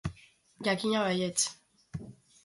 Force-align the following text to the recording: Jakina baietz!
Jakina 0.67 1.03
baietz! 1.07 1.45